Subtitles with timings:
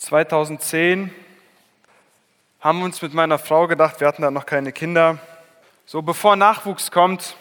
[0.00, 1.14] 2010
[2.58, 5.18] haben wir uns mit meiner Frau gedacht, wir hatten da noch keine Kinder.
[5.84, 7.36] So, bevor Nachwuchs kommt,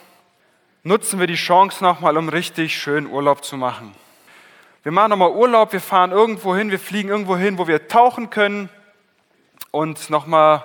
[0.84, 3.96] nutzen wir die Chance nochmal, um richtig schön Urlaub zu machen.
[4.84, 8.30] Wir machen nochmal Urlaub, wir fahren irgendwo hin, wir fliegen irgendwo hin, wo wir tauchen
[8.30, 8.68] können
[9.72, 10.62] und nochmal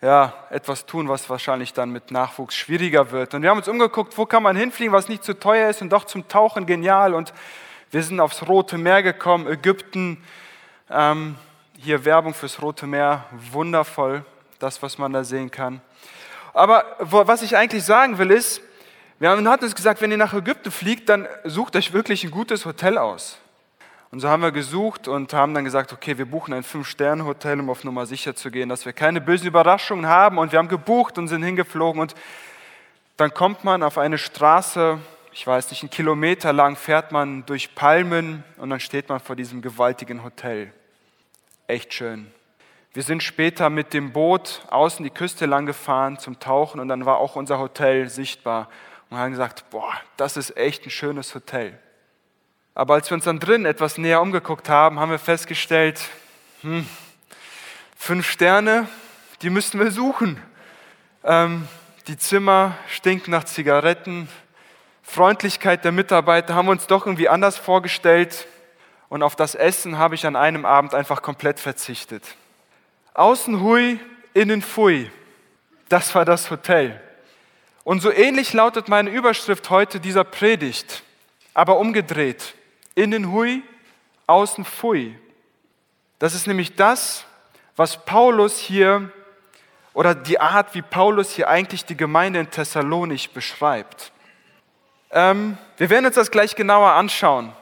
[0.00, 3.34] ja, etwas tun, was wahrscheinlich dann mit Nachwuchs schwieriger wird.
[3.34, 5.90] Und wir haben uns umgeguckt, wo kann man hinfliegen, was nicht zu teuer ist und
[5.90, 7.12] doch zum Tauchen genial.
[7.12, 7.34] Und
[7.90, 10.24] wir sind aufs Rote Meer gekommen, Ägypten,
[10.90, 11.36] ähm,
[11.78, 14.24] hier Werbung fürs Rote Meer, wundervoll,
[14.58, 15.80] das, was man da sehen kann.
[16.52, 18.60] Aber wo, was ich eigentlich sagen will, ist,
[19.18, 22.30] wir haben hat uns gesagt, wenn ihr nach Ägypten fliegt, dann sucht euch wirklich ein
[22.30, 23.38] gutes Hotel aus.
[24.10, 27.68] Und so haben wir gesucht und haben dann gesagt, okay, wir buchen ein Fünf-Sterne-Hotel, um
[27.68, 30.38] auf Nummer sicher zu gehen, dass wir keine bösen Überraschungen haben.
[30.38, 32.00] Und wir haben gebucht und sind hingeflogen.
[32.00, 32.14] Und
[33.16, 34.98] dann kommt man auf eine Straße,
[35.34, 39.34] ich weiß nicht, einen Kilometer lang fährt man durch Palmen und dann steht man vor
[39.34, 40.72] diesem gewaltigen Hotel.
[41.66, 42.30] Echt schön.
[42.92, 47.04] Wir sind später mit dem Boot außen die Küste lang gefahren zum Tauchen und dann
[47.04, 48.68] war auch unser Hotel sichtbar
[49.10, 51.76] und haben gesagt, boah, das ist echt ein schönes Hotel.
[52.76, 56.00] Aber als wir uns dann drin etwas näher umgeguckt haben, haben wir festgestellt,
[56.60, 56.86] hm,
[57.96, 58.88] fünf Sterne,
[59.42, 60.40] die müssten wir suchen.
[61.24, 61.66] Ähm,
[62.06, 64.28] die Zimmer stinken nach Zigaretten,
[65.04, 68.48] Freundlichkeit der Mitarbeiter haben wir uns doch irgendwie anders vorgestellt
[69.08, 72.24] und auf das Essen habe ich an einem Abend einfach komplett verzichtet.
[73.12, 74.00] Außen hui,
[74.32, 75.08] innen fui.
[75.88, 77.00] Das war das Hotel.
[77.84, 81.02] Und so ähnlich lautet meine Überschrift heute dieser Predigt,
[81.52, 82.54] aber umgedreht.
[82.94, 83.62] Innen hui,
[84.26, 85.14] außen fui.
[86.18, 87.26] Das ist nämlich das,
[87.76, 89.12] was Paulus hier
[89.92, 94.10] oder die Art, wie Paulus hier eigentlich die Gemeinde in Thessalonich beschreibt.
[95.16, 97.52] Ähm, wir werden uns das gleich genauer anschauen,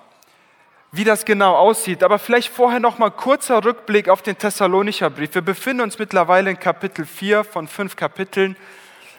[0.91, 2.03] wie das genau aussieht.
[2.03, 5.34] Aber vielleicht vorher noch mal kurzer Rückblick auf den Thessalonicher Brief.
[5.34, 8.56] Wir befinden uns mittlerweile in Kapitel 4 von fünf Kapiteln.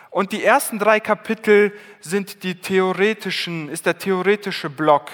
[0.09, 5.11] Und die ersten drei Kapitel sind die theoretischen, ist der theoretische Block,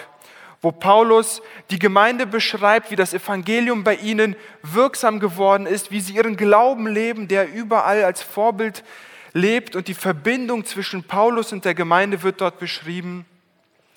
[0.61, 6.15] wo Paulus die Gemeinde beschreibt, wie das Evangelium bei ihnen wirksam geworden ist, wie sie
[6.15, 8.83] ihren Glauben leben, der überall als Vorbild
[9.33, 13.25] lebt und die Verbindung zwischen Paulus und der Gemeinde wird dort beschrieben.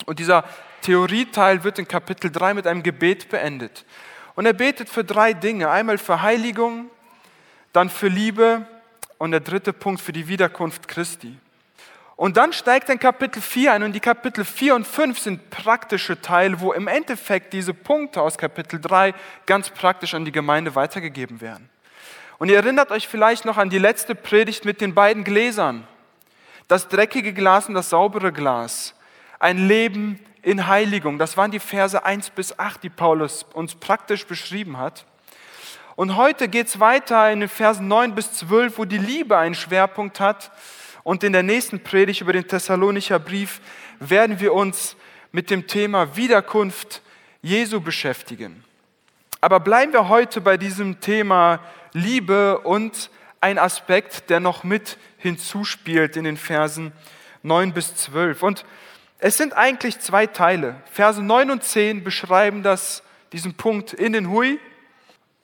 [0.06, 0.44] Und dieser
[0.82, 3.84] Theorieteil wird in Kapitel 3 mit einem Gebet beendet.
[4.34, 5.71] Und er betet für drei Dinge.
[5.71, 6.91] Einmal für Heiligung,
[7.72, 8.66] dann für Liebe
[9.19, 11.37] und der dritte Punkt für die Wiederkunft Christi.
[12.16, 16.21] Und dann steigt in Kapitel 4 ein und die Kapitel 4 und 5 sind praktische
[16.21, 19.15] Teile, wo im Endeffekt diese Punkte aus Kapitel 3
[19.47, 21.69] ganz praktisch an die Gemeinde weitergegeben werden.
[22.42, 25.86] Und ihr erinnert euch vielleicht noch an die letzte Predigt mit den beiden Gläsern.
[26.66, 28.97] Das dreckige Glas und das saubere Glas.
[29.38, 31.20] Ein Leben in Heiligung.
[31.20, 35.06] Das waren die Verse 1 bis 8, die Paulus uns praktisch beschrieben hat.
[35.94, 39.54] Und heute geht es weiter in den Versen 9 bis 12, wo die Liebe einen
[39.54, 40.50] Schwerpunkt hat.
[41.04, 43.60] Und in der nächsten Predigt über den Thessalonicher Brief
[44.00, 44.97] werden wir uns
[45.30, 47.03] mit dem Thema Wiederkunft
[47.41, 48.64] Jesu beschäftigen.
[49.41, 51.60] Aber bleiben wir heute bei diesem Thema
[51.92, 53.10] Liebe und
[53.41, 56.92] ein Aspekt, der noch mit hinzuspielt in den Versen
[57.42, 58.42] 9 bis 12.
[58.42, 58.64] Und
[59.19, 60.76] es sind eigentlich zwei Teile.
[60.91, 64.58] Verse 9 und 10 beschreiben das, diesen Punkt in den Hui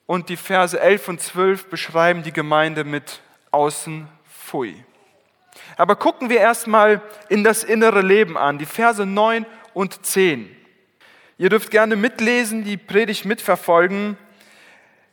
[0.06, 3.20] und die Verse 11 und 12 beschreiben die Gemeinde mit
[3.50, 4.74] außen Fui.
[5.76, 9.44] Aber gucken wir erstmal in das innere Leben an, die Verse 9
[9.74, 10.54] und 10.
[11.36, 14.16] Ihr dürft gerne mitlesen, die Predigt mitverfolgen.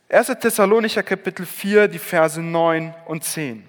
[0.08, 0.28] 1.
[0.38, 3.66] Thessalonicher Kapitel 4, die Verse 9 und 10.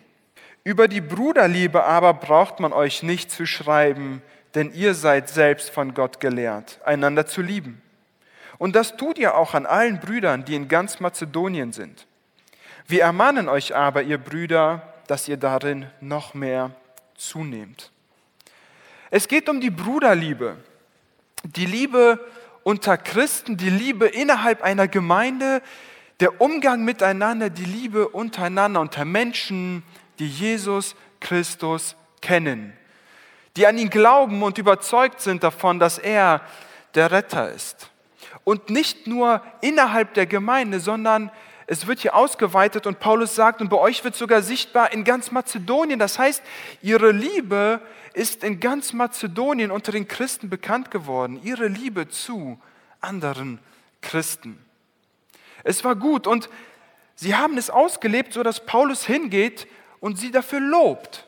[0.64, 4.22] Über die Bruderliebe aber braucht man euch nicht zu schreiben,
[4.54, 7.82] denn ihr seid selbst von Gott gelehrt, einander zu lieben.
[8.60, 12.06] Und das tut ihr auch an allen Brüdern, die in ganz Mazedonien sind.
[12.86, 16.70] Wir ermahnen euch aber, ihr Brüder, dass ihr darin noch mehr
[17.16, 17.92] zunehmt.
[19.10, 20.58] Es geht um die Bruderliebe,
[21.44, 22.24] die Liebe
[22.62, 25.64] unter Christen, die Liebe innerhalb einer Gemeinde,
[26.20, 29.84] der Umgang miteinander, die Liebe untereinander, unter Menschen,
[30.20, 32.74] die Jesus Christus kennen,
[33.56, 36.42] die an ihn glauben und überzeugt sind davon, dass er
[36.96, 37.92] der Retter ist.
[38.44, 41.32] Und nicht nur innerhalb der Gemeinde, sondern
[41.68, 45.32] es wird hier ausgeweitet und Paulus sagt, und bei euch wird sogar sichtbar in ganz
[45.32, 46.00] Mazedonien.
[46.00, 46.42] Das heißt,
[46.82, 47.82] ihre Liebe
[48.14, 51.42] ist in ganz Mazedonien unter den Christen bekannt geworden.
[51.44, 52.60] Ihre Liebe zu
[53.02, 53.60] anderen
[54.02, 54.67] Christen.
[55.68, 56.50] Es war gut und
[57.16, 59.68] sie haben es ausgelebt, so dass Paulus hingeht
[60.00, 61.28] und sie dafür lobt.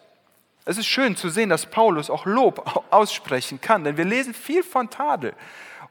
[0.64, 4.64] Es ist schön zu sehen, dass Paulus auch Lob aussprechen kann, denn wir lesen viel
[4.64, 5.34] von Tadel.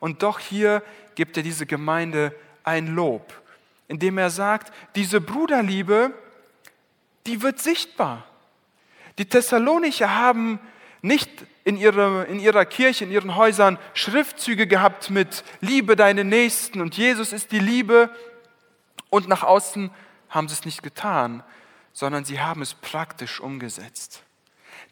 [0.00, 0.82] Und doch hier
[1.14, 2.34] gibt er diese Gemeinde
[2.64, 3.34] ein Lob.
[3.88, 6.12] indem er sagt, diese Bruderliebe,
[7.26, 8.24] die wird sichtbar.
[9.16, 10.60] Die Thessalonicher haben
[11.00, 11.30] nicht
[11.64, 16.96] in, ihre, in ihrer Kirche, in ihren Häusern Schriftzüge gehabt mit Liebe deine Nächsten und
[16.96, 18.10] Jesus ist die Liebe
[19.10, 19.90] und nach außen
[20.28, 21.42] haben sie es nicht getan,
[21.92, 24.22] sondern sie haben es praktisch umgesetzt.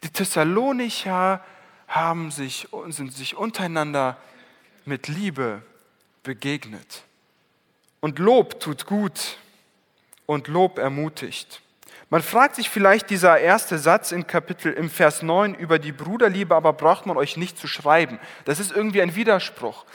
[0.03, 1.43] Die Thessalonicher
[1.87, 4.17] haben sich, sind sich untereinander
[4.85, 5.61] mit Liebe
[6.23, 7.03] begegnet.
[7.99, 9.37] Und Lob tut gut
[10.25, 11.61] und Lob ermutigt.
[12.09, 16.55] Man fragt sich vielleicht dieser erste Satz in Kapitel im Vers 9 über die Bruderliebe,
[16.55, 18.19] aber braucht man euch nicht zu schreiben.
[18.45, 19.85] Das ist irgendwie ein Widerspruch.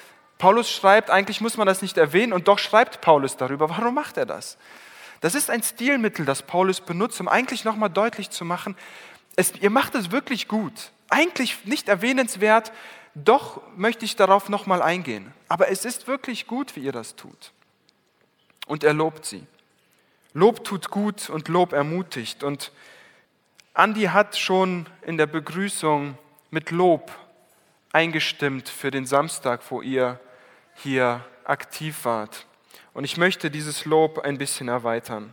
[0.43, 3.71] Paulus schreibt, eigentlich muss man das nicht erwähnen und doch schreibt Paulus darüber.
[3.71, 4.59] Warum macht er das?
[5.21, 8.75] Das ist ein Stilmittel, das Paulus benutzt, um eigentlich nochmal deutlich zu machen,
[9.37, 10.91] es, ihr macht es wirklich gut.
[11.09, 12.73] Eigentlich nicht erwähnenswert,
[13.15, 15.33] doch möchte ich darauf nochmal eingehen.
[15.47, 17.53] Aber es ist wirklich gut, wie ihr das tut.
[18.67, 19.47] Und er lobt sie.
[20.33, 22.43] Lob tut gut und Lob ermutigt.
[22.43, 22.73] Und
[23.75, 26.19] Andi hat schon in der Begrüßung
[26.51, 27.13] mit Lob
[27.93, 30.19] eingestimmt für den Samstag, wo ihr
[30.75, 32.47] hier aktiv wart.
[32.95, 35.33] Und ich möchte dieses Lob ein bisschen erweitern.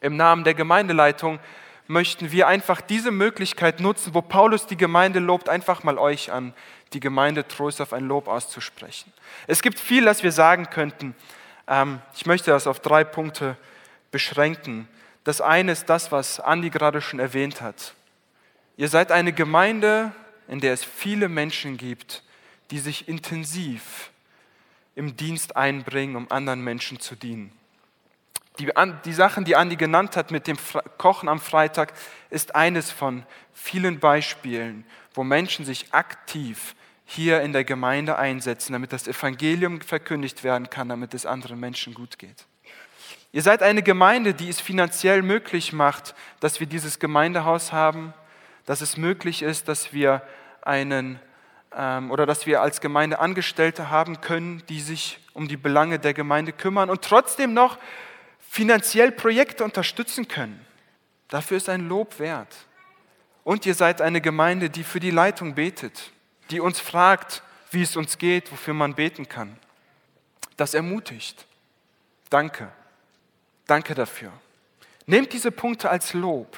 [0.00, 1.38] Im Namen der Gemeindeleitung
[1.86, 6.54] möchten wir einfach diese Möglichkeit nutzen, wo Paulus die Gemeinde lobt, einfach mal euch an
[6.92, 9.12] die Gemeinde Trost auf ein Lob auszusprechen.
[9.46, 11.14] Es gibt viel, das wir sagen könnten.
[11.66, 13.56] Ähm, ich möchte das auf drei Punkte
[14.10, 14.88] beschränken.
[15.24, 17.94] Das eine ist das, was Andi gerade schon erwähnt hat.
[18.76, 20.12] Ihr seid eine Gemeinde,
[20.48, 22.22] in der es viele Menschen gibt,
[22.70, 24.10] die sich intensiv
[24.96, 27.52] im Dienst einbringen, um anderen Menschen zu dienen.
[28.58, 28.72] Die,
[29.04, 30.56] die Sachen, die Andi genannt hat mit dem
[30.96, 31.92] Kochen am Freitag,
[32.30, 34.84] ist eines von vielen Beispielen,
[35.14, 40.88] wo Menschen sich aktiv hier in der Gemeinde einsetzen, damit das Evangelium verkündigt werden kann,
[40.88, 42.46] damit es anderen Menschen gut geht.
[43.32, 48.14] Ihr seid eine Gemeinde, die es finanziell möglich macht, dass wir dieses Gemeindehaus haben,
[48.64, 50.22] dass es möglich ist, dass wir
[50.62, 51.20] einen
[51.76, 56.52] oder dass wir als Gemeinde Angestellte haben können, die sich um die Belange der Gemeinde
[56.52, 57.78] kümmern und trotzdem noch
[58.48, 60.64] finanziell Projekte unterstützen können.
[61.28, 62.54] Dafür ist ein Lob wert.
[63.44, 66.10] Und ihr seid eine Gemeinde, die für die Leitung betet,
[66.50, 69.58] die uns fragt, wie es uns geht, wofür man beten kann.
[70.56, 71.46] Das ermutigt.
[72.30, 72.72] Danke.
[73.66, 74.32] Danke dafür.
[75.04, 76.56] Nehmt diese Punkte als Lob,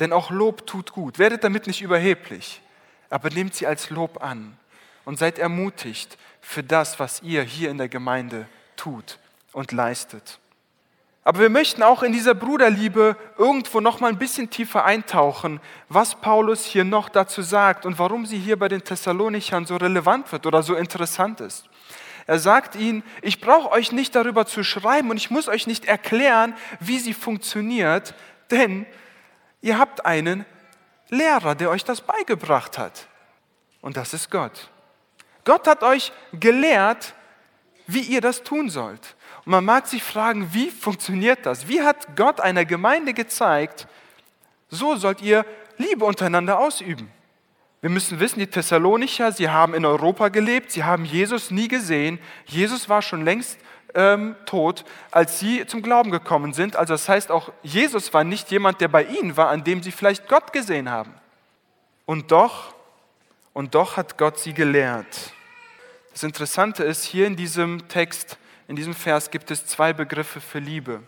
[0.00, 1.18] denn auch Lob tut gut.
[1.18, 2.62] Werdet damit nicht überheblich,
[3.10, 4.56] aber nehmt sie als Lob an
[5.04, 9.18] und seid ermutigt für das, was ihr hier in der Gemeinde tut
[9.52, 10.38] und leistet.
[11.26, 16.14] Aber wir möchten auch in dieser Bruderliebe irgendwo noch mal ein bisschen tiefer eintauchen, was
[16.14, 20.46] Paulus hier noch dazu sagt und warum sie hier bei den Thessalonichern so relevant wird
[20.46, 21.68] oder so interessant ist.
[22.28, 25.84] Er sagt ihnen, ich brauche euch nicht darüber zu schreiben und ich muss euch nicht
[25.86, 28.14] erklären, wie sie funktioniert,
[28.52, 28.86] denn
[29.62, 30.44] ihr habt einen
[31.08, 33.08] Lehrer, der euch das beigebracht hat.
[33.80, 34.70] Und das ist Gott.
[35.44, 37.14] Gott hat euch gelehrt,
[37.86, 39.14] wie ihr das tun sollt.
[39.44, 41.68] Und man mag sich fragen, wie funktioniert das?
[41.68, 43.86] Wie hat Gott einer Gemeinde gezeigt,
[44.68, 47.12] so sollt ihr Liebe untereinander ausüben?
[47.80, 52.18] Wir müssen wissen, die Thessalonicher, sie haben in Europa gelebt, sie haben Jesus nie gesehen.
[52.46, 53.58] Jesus war schon längst
[53.94, 56.76] ähm, tot, als sie zum Glauben gekommen sind.
[56.76, 59.92] Also das heißt auch, Jesus war nicht jemand, der bei ihnen war, an dem sie
[59.92, 61.14] vielleicht Gott gesehen haben.
[62.04, 62.74] Und doch,
[63.52, 65.32] und doch hat Gott sie gelehrt.
[66.12, 70.58] Das Interessante ist, hier in diesem Text, in diesem Vers gibt es zwei Begriffe für
[70.58, 71.02] Liebe.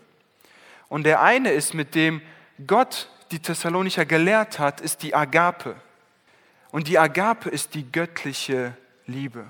[0.87, 2.21] Und der eine ist, mit dem
[2.67, 5.75] Gott die Thessalonicher gelehrt hat, ist die Agape.
[6.71, 8.75] Und die Agape ist die göttliche
[9.05, 9.45] Liebe.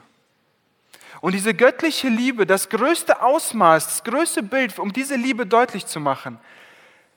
[1.22, 6.00] Und diese göttliche Liebe, das größte Ausmaß, das größte Bild, um diese Liebe deutlich zu
[6.00, 6.40] machen,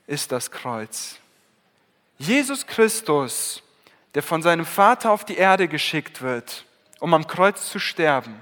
[0.06, 1.18] ist das Kreuz.
[2.18, 3.62] Jesus Christus,
[4.14, 6.64] der von seinem Vater auf die Erde geschickt wird,
[6.98, 8.34] um am Kreuz zu sterben,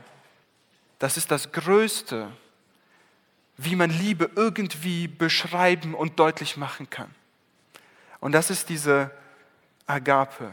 [0.99, 2.31] das ist das Größte,
[3.57, 7.15] wie man Liebe irgendwie beschreiben und deutlich machen kann.
[8.21, 9.11] Und das ist diese
[9.87, 10.51] Agape.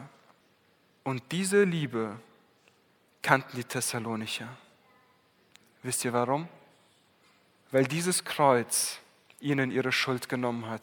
[1.03, 2.19] Und diese Liebe
[3.21, 4.47] kannten die Thessalonicher.
[5.87, 6.49] Wisst ihr warum?
[7.71, 8.97] Weil dieses Kreuz
[9.39, 10.81] ihnen ihre Schuld genommen hat.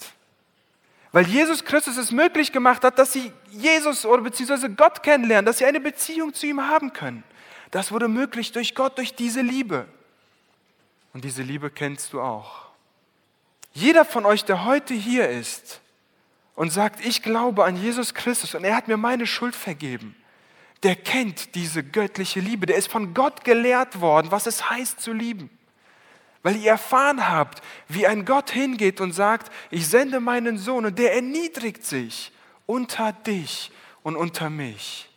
[1.13, 5.59] Weil Jesus Christus es möglich gemacht hat, dass sie Jesus oder beziehungsweise Gott kennenlernen, dass
[5.59, 7.23] sie eine Beziehung zu ihm haben können.
[7.71, 9.87] Das wurde möglich durch Gott, durch diese Liebe.
[11.13, 12.69] Und diese Liebe kennst du auch.
[13.75, 15.83] Jeder von euch, der heute hier ist,
[16.55, 20.17] und sagt, ich glaube an Jesus Christus und er hat mir meine Schuld vergeben,
[20.85, 25.13] der kennt diese göttliche Liebe, der ist von Gott gelehrt worden, was es heißt zu
[25.13, 25.51] lieben,
[26.43, 30.99] weil ihr erfahren habt, wie ein Gott hingeht und sagt, ich sende meinen Sohn und
[30.99, 32.33] der erniedrigt sich
[32.67, 33.73] unter dich
[34.03, 35.09] und unter mich,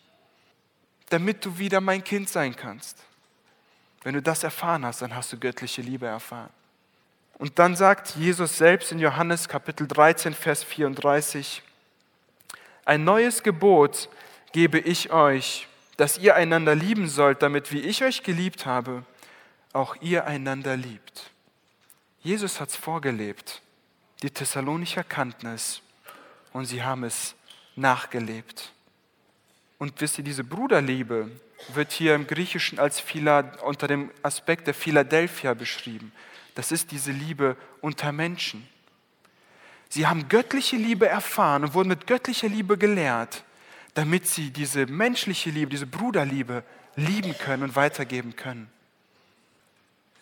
[1.10, 3.04] damit du wieder mein Kind sein kannst.
[4.04, 6.50] Wenn du das erfahren hast, dann hast du göttliche Liebe erfahren.
[7.38, 11.62] Und dann sagt Jesus selbst in Johannes Kapitel 13, Vers 34,
[12.86, 14.10] ein neues Gebot
[14.58, 19.04] gebe ich euch, dass ihr einander lieben sollt, damit wie ich euch geliebt habe,
[19.72, 21.30] auch ihr einander liebt.
[22.24, 23.62] Jesus hat es vorgelebt.
[24.24, 25.84] Die Thessalonicher kannten es
[26.54, 27.36] und sie haben es
[27.76, 28.74] nachgelebt.
[29.78, 31.30] Und wisst ihr, diese Bruderliebe
[31.76, 36.12] wird hier im Griechischen als Phila, unter dem Aspekt der Philadelphia beschrieben.
[36.56, 38.68] Das ist diese Liebe unter Menschen.
[39.88, 43.44] Sie haben göttliche Liebe erfahren und wurden mit göttlicher Liebe gelehrt,
[43.98, 46.64] damit sie diese menschliche Liebe, diese Bruderliebe
[46.96, 48.70] lieben können und weitergeben können.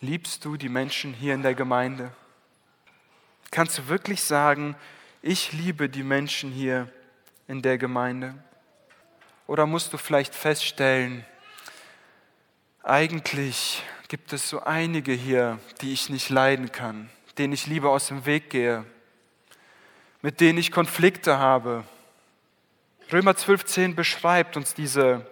[0.00, 2.10] Liebst du die Menschen hier in der Gemeinde?
[3.50, 4.76] Kannst du wirklich sagen,
[5.20, 6.90] ich liebe die Menschen hier
[7.48, 8.34] in der Gemeinde?
[9.46, 11.26] Oder musst du vielleicht feststellen,
[12.82, 18.08] eigentlich gibt es so einige hier, die ich nicht leiden kann, denen ich lieber aus
[18.08, 18.86] dem Weg gehe,
[20.22, 21.84] mit denen ich Konflikte habe.
[23.12, 25.26] Römer 12.10 beschreibt uns diese,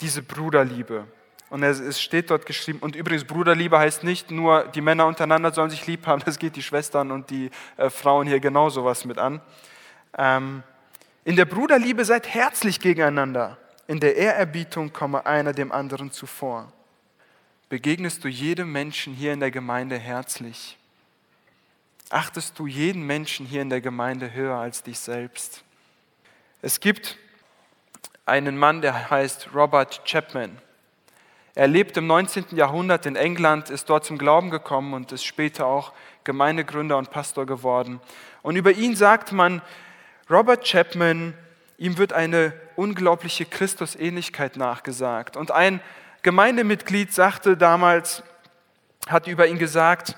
[0.00, 1.06] diese Bruderliebe.
[1.48, 5.70] Und es steht dort geschrieben, und übrigens Bruderliebe heißt nicht nur, die Männer untereinander sollen
[5.70, 9.18] sich lieb haben, das geht die Schwestern und die äh, Frauen hier genauso was mit
[9.18, 9.40] an.
[10.18, 10.62] Ähm,
[11.24, 13.58] in der Bruderliebe seid herzlich gegeneinander.
[13.86, 16.72] In der Ehrerbietung komme einer dem anderen zuvor
[17.68, 20.78] begegnest du jedem Menschen hier in der Gemeinde herzlich?
[22.08, 25.64] Achtest du jeden Menschen hier in der Gemeinde höher als dich selbst?
[26.62, 27.18] Es gibt
[28.24, 30.56] einen Mann, der heißt Robert Chapman.
[31.54, 32.46] Er lebt im 19.
[32.52, 35.92] Jahrhundert in England, ist dort zum Glauben gekommen und ist später auch
[36.24, 38.00] Gemeindegründer und Pastor geworden.
[38.40, 39.60] Und über ihn sagt man,
[40.30, 41.34] Robert Chapman,
[41.76, 45.36] ihm wird eine unglaubliche Christusähnlichkeit nachgesagt.
[45.36, 45.80] Und ein
[46.22, 48.22] Gemeindemitglied sagte damals,
[49.08, 50.16] hat über ihn gesagt,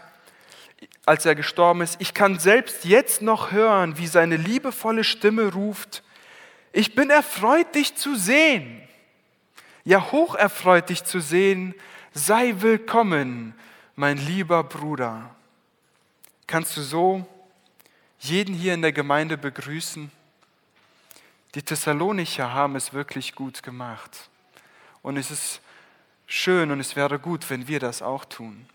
[1.04, 6.04] als er gestorben ist, ich kann selbst jetzt noch hören, wie seine liebevolle Stimme ruft,
[6.78, 8.80] ich bin erfreut, dich zu sehen.
[9.82, 11.74] Ja, hoch erfreut, dich zu sehen.
[12.14, 13.52] Sei willkommen,
[13.96, 15.34] mein lieber Bruder.
[16.46, 17.26] Kannst du so
[18.20, 20.08] jeden hier in der Gemeinde begrüßen?
[21.56, 24.30] Die Thessalonicher haben es wirklich gut gemacht.
[25.02, 25.60] Und es ist
[26.28, 28.66] schön und es wäre gut, wenn wir das auch tun.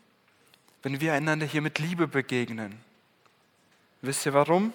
[0.81, 2.81] Wenn wir einander hier mit Liebe begegnen.
[4.01, 4.73] Wisst ihr warum?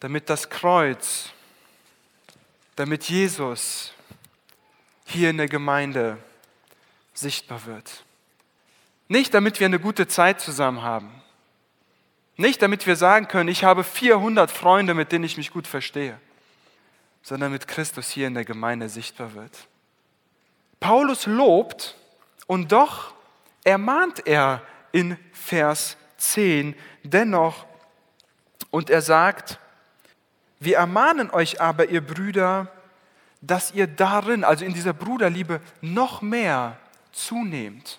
[0.00, 1.32] Damit das Kreuz,
[2.76, 3.92] damit Jesus
[5.04, 6.18] hier in der Gemeinde
[7.12, 8.04] sichtbar wird.
[9.08, 11.10] Nicht damit wir eine gute Zeit zusammen haben.
[12.36, 16.18] Nicht damit wir sagen können, ich habe 400 Freunde, mit denen ich mich gut verstehe,
[17.22, 19.66] sondern damit Christus hier in der Gemeinde sichtbar wird.
[20.78, 21.96] Paulus lobt
[22.46, 23.12] und doch
[23.64, 24.62] ermahnt er
[24.92, 27.66] in Vers 10 dennoch
[28.70, 29.58] und er sagt,
[30.60, 32.68] wir ermahnen euch aber, ihr Brüder,
[33.40, 36.76] dass ihr darin, also in dieser Bruderliebe, noch mehr
[37.12, 37.98] zunehmt.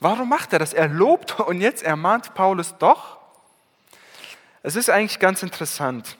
[0.00, 0.72] Warum macht er das?
[0.72, 3.18] Er lobt und jetzt ermahnt Paulus doch?
[4.64, 6.18] Es ist eigentlich ganz interessant.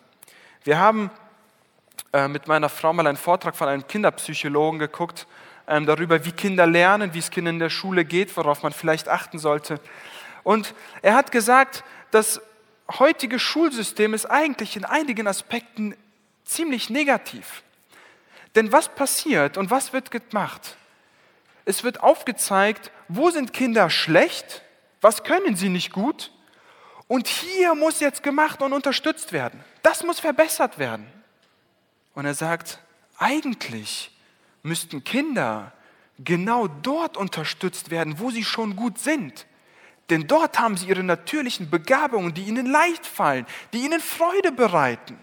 [0.62, 1.10] Wir haben
[2.12, 5.26] äh, mit meiner Frau mal einen Vortrag von einem Kinderpsychologen geguckt
[5.66, 9.08] ähm, darüber, wie Kinder lernen, wie es Kindern in der Schule geht, worauf man vielleicht
[9.08, 9.80] achten sollte.
[10.44, 11.82] Und er hat gesagt,
[12.12, 12.40] das
[12.98, 15.96] heutige Schulsystem ist eigentlich in einigen Aspekten
[16.44, 17.62] ziemlich negativ.
[18.54, 20.76] Denn was passiert und was wird gemacht?
[21.64, 24.62] Es wird aufgezeigt, wo sind Kinder schlecht,
[25.00, 26.32] was können sie nicht gut
[27.08, 29.62] und hier muss jetzt gemacht und unterstützt werden.
[29.82, 31.06] Das muss verbessert werden.
[32.14, 32.78] Und er sagt,
[33.18, 34.10] eigentlich
[34.62, 35.72] müssten Kinder
[36.18, 39.46] genau dort unterstützt werden, wo sie schon gut sind.
[40.10, 45.18] Denn dort haben sie ihre natürlichen Begabungen, die ihnen leicht fallen, die ihnen Freude bereiten.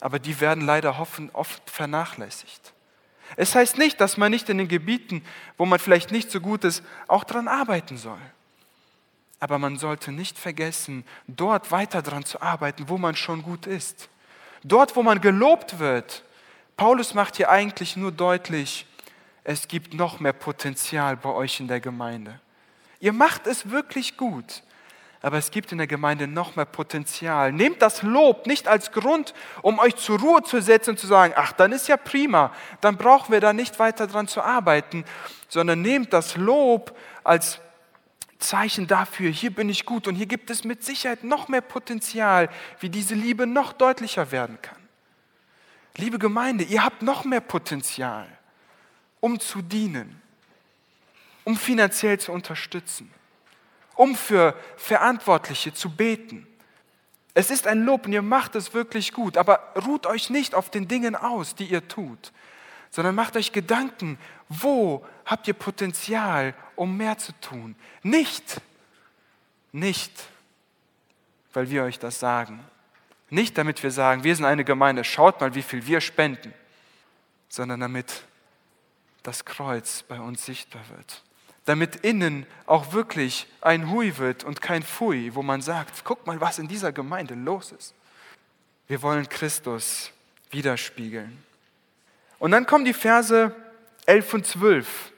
[0.00, 0.98] Aber die werden leider
[1.32, 2.72] oft vernachlässigt.
[3.36, 5.24] Es heißt nicht, dass man nicht in den Gebieten,
[5.56, 8.20] wo man vielleicht nicht so gut ist, auch daran arbeiten soll.
[9.40, 14.08] Aber man sollte nicht vergessen, dort weiter daran zu arbeiten, wo man schon gut ist.
[14.62, 16.24] Dort, wo man gelobt wird,
[16.76, 18.86] Paulus macht hier eigentlich nur deutlich,
[19.44, 22.40] es gibt noch mehr Potenzial bei euch in der Gemeinde.
[23.02, 24.62] Ihr macht es wirklich gut,
[25.22, 27.50] aber es gibt in der Gemeinde noch mehr Potenzial.
[27.50, 31.34] Nehmt das Lob nicht als Grund, um euch zur Ruhe zu setzen und zu sagen,
[31.34, 35.04] ach, dann ist ja prima, dann brauchen wir da nicht weiter dran zu arbeiten,
[35.48, 37.58] sondern nehmt das Lob als
[38.38, 42.50] Zeichen dafür, hier bin ich gut und hier gibt es mit Sicherheit noch mehr Potenzial,
[42.78, 44.78] wie diese Liebe noch deutlicher werden kann.
[45.96, 48.28] Liebe Gemeinde, ihr habt noch mehr Potenzial,
[49.18, 50.21] um zu dienen,
[51.44, 53.12] um finanziell zu unterstützen,
[53.94, 56.46] um für Verantwortliche zu beten.
[57.34, 60.70] Es ist ein Lob und ihr macht es wirklich gut, aber ruht euch nicht auf
[60.70, 62.32] den Dingen aus, die ihr tut,
[62.90, 64.18] sondern macht euch Gedanken,
[64.48, 67.74] wo habt ihr Potenzial, um mehr zu tun?
[68.02, 68.60] Nicht,
[69.72, 70.12] nicht,
[71.54, 72.60] weil wir euch das sagen.
[73.30, 76.52] Nicht damit wir sagen, wir sind eine Gemeinde, schaut mal, wie viel wir spenden,
[77.48, 78.24] sondern damit
[79.22, 81.22] das Kreuz bei uns sichtbar wird.
[81.64, 86.40] Damit innen auch wirklich ein Hui wird und kein Fui, wo man sagt, guck mal,
[86.40, 87.94] was in dieser Gemeinde los ist.
[88.88, 90.10] Wir wollen Christus
[90.50, 91.42] widerspiegeln.
[92.38, 93.54] Und dann kommen die Verse
[94.06, 95.12] 11 und 12.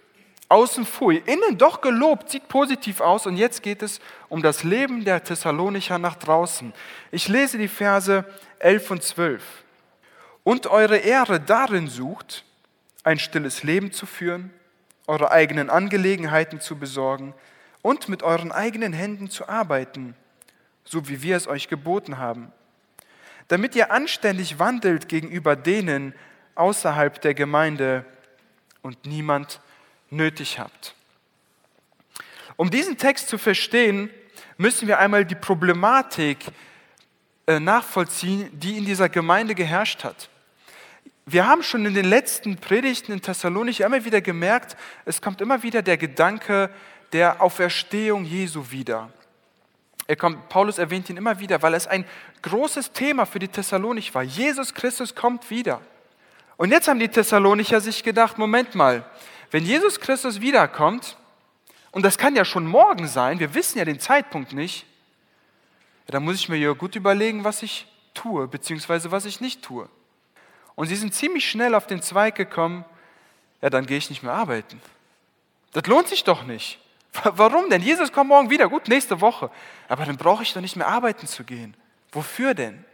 [0.50, 3.26] Außen Fui, innen doch gelobt, sieht positiv aus.
[3.26, 3.98] Und jetzt geht es
[4.28, 6.74] um das Leben der Thessalonicher nach draußen.
[7.10, 8.24] Ich lese die Verse
[8.58, 9.42] 11 und 12.
[10.42, 12.44] Und eure Ehre darin sucht,
[13.02, 14.52] ein stilles Leben zu führen,
[15.06, 17.34] eure eigenen Angelegenheiten zu besorgen
[17.82, 20.14] und mit euren eigenen Händen zu arbeiten,
[20.84, 22.52] so wie wir es euch geboten haben,
[23.48, 26.14] damit ihr anständig wandelt gegenüber denen,
[26.54, 28.04] außerhalb der Gemeinde
[28.82, 29.60] und niemand
[30.10, 30.94] nötig habt.
[32.56, 34.10] Um diesen Text zu verstehen,
[34.56, 36.38] müssen wir einmal die Problematik
[37.46, 40.30] äh, nachvollziehen, die in dieser Gemeinde geherrscht hat.
[41.26, 44.76] Wir haben schon in den letzten Predigten in Thessalonich immer wieder gemerkt,
[45.06, 46.70] es kommt immer wieder der Gedanke
[47.12, 49.10] der Auferstehung Jesu wieder.
[50.06, 52.04] Er kommt, Paulus erwähnt ihn immer wieder, weil es ein
[52.42, 54.22] großes Thema für die Thessalonich war.
[54.22, 55.80] Jesus Christus kommt wieder.
[56.58, 59.04] Und jetzt haben die Thessalonicher sich gedacht, Moment mal,
[59.50, 61.16] wenn Jesus Christus wiederkommt,
[61.90, 64.84] und das kann ja schon morgen sein, wir wissen ja den Zeitpunkt nicht,
[66.06, 69.62] ja, dann muss ich mir ja gut überlegen, was ich tue, beziehungsweise was ich nicht
[69.62, 69.88] tue.
[70.76, 72.84] Und sie sind ziemlich schnell auf den Zweig gekommen,
[73.60, 74.80] ja, dann gehe ich nicht mehr arbeiten.
[75.72, 76.78] Das lohnt sich doch nicht.
[77.24, 77.82] Warum denn?
[77.82, 79.50] Jesus kommt morgen wieder, gut, nächste Woche.
[79.88, 81.76] Aber dann brauche ich doch nicht mehr arbeiten zu gehen.
[82.12, 82.84] Wofür denn?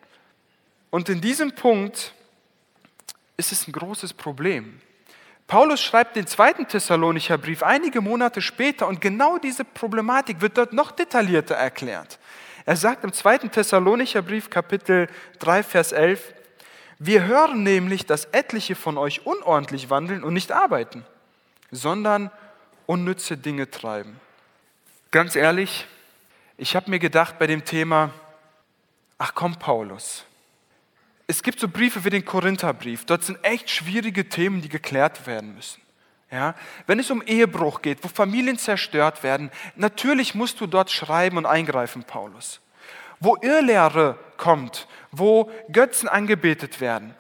[0.90, 2.12] Und in diesem Punkt
[3.37, 4.81] ist es ein großes Problem.
[5.47, 10.73] Paulus schreibt den zweiten Thessalonicher Brief einige Monate später und genau diese Problematik wird dort
[10.73, 12.19] noch detaillierter erklärt.
[12.66, 15.09] Er sagt im zweiten Thessalonicher Brief Kapitel
[15.40, 16.35] 3 Vers 11,
[17.03, 21.07] wir hören nämlich, dass etliche von euch unordentlich wandeln und nicht arbeiten,
[21.71, 22.31] sondern
[22.85, 24.21] unnütze Dinge treiben.
[25.11, 25.87] Ganz ehrlich,
[26.59, 28.11] ich habe mir gedacht bei dem Thema,
[29.17, 30.27] ach komm Paulus,
[31.27, 33.07] es gibt so Briefe wie den Korintherbrief.
[33.07, 35.81] Dort sind echt schwierige Themen, die geklärt werden müssen.
[36.31, 36.55] Ja,
[36.87, 41.47] wenn es um Ehebruch geht, wo Familien zerstört werden, natürlich musst du dort schreiben und
[41.47, 42.61] eingreifen, Paulus.
[43.21, 47.14] Wo Irrlehre kommt, wo Götzen angebetet werden.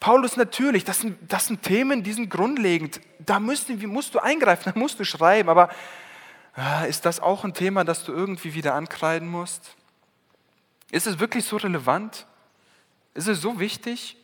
[0.00, 3.00] Paulus, natürlich, das sind, das sind Themen, die sind grundlegend.
[3.18, 5.48] Da musst, musst du eingreifen, da musst du schreiben.
[5.48, 5.70] Aber
[6.54, 9.74] ah, ist das auch ein Thema, das du irgendwie wieder ankreiden musst?
[10.90, 12.26] Ist es wirklich so relevant?
[13.14, 14.16] Ist es so wichtig?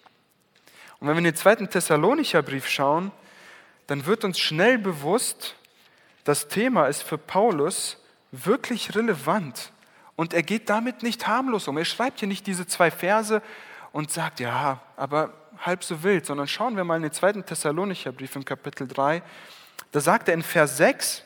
[1.01, 3.11] Und wenn wir in den zweiten Thessalonicher Brief schauen,
[3.89, 5.57] dann wird uns schnell bewusst,
[6.25, 7.99] das Thema ist für Paulus
[8.31, 9.72] wirklich relevant.
[10.17, 11.79] Und er geht damit nicht harmlos um.
[11.79, 13.43] Er schreibt hier nicht diese zwei Verse
[13.93, 18.13] und sagt, ja, aber halb so wild, sondern schauen wir mal in den zweiten Thessalonicher
[18.13, 19.23] Brief im Kapitel 3.
[19.93, 21.23] Da sagt er in Vers 6,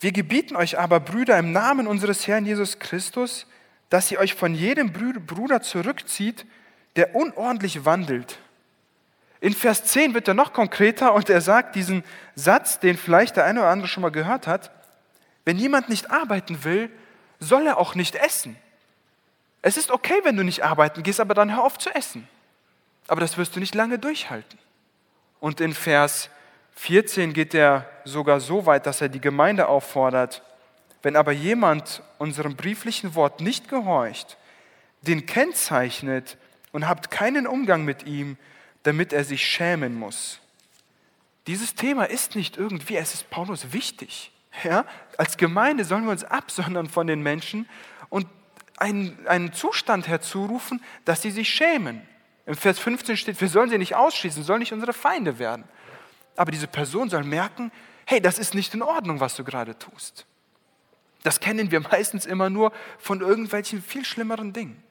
[0.00, 3.46] wir gebieten euch aber, Brüder, im Namen unseres Herrn Jesus Christus,
[3.90, 6.46] dass ihr euch von jedem Bruder zurückzieht,
[6.96, 8.38] der unordentlich wandelt.
[9.40, 13.44] In Vers 10 wird er noch konkreter und er sagt diesen Satz, den vielleicht der
[13.44, 14.70] eine oder andere schon mal gehört hat,
[15.44, 16.90] wenn jemand nicht arbeiten will,
[17.40, 18.56] soll er auch nicht essen.
[19.62, 22.28] Es ist okay, wenn du nicht arbeiten gehst, aber dann hör auf zu essen.
[23.08, 24.58] Aber das wirst du nicht lange durchhalten.
[25.40, 26.30] Und in Vers
[26.76, 30.42] 14 geht er sogar so weit, dass er die Gemeinde auffordert,
[31.02, 34.36] wenn aber jemand unserem brieflichen Wort nicht gehorcht,
[35.02, 36.36] den kennzeichnet
[36.72, 38.36] und habt keinen Umgang mit ihm,
[38.82, 40.40] damit er sich schämen muss.
[41.46, 44.30] Dieses Thema ist nicht irgendwie, es ist Paulus wichtig.
[44.64, 44.84] Ja?
[45.16, 47.68] Als Gemeinde sollen wir uns absondern von den Menschen
[48.08, 48.26] und
[48.76, 52.02] einen, einen Zustand herzurufen, dass sie sich schämen.
[52.46, 55.64] Im Vers 15 steht, wir sollen sie nicht ausschließen, sollen nicht unsere Feinde werden.
[56.36, 57.70] Aber diese Person soll merken,
[58.06, 60.26] hey, das ist nicht in Ordnung, was du gerade tust.
[61.22, 64.82] Das kennen wir meistens immer nur von irgendwelchen viel schlimmeren Dingen.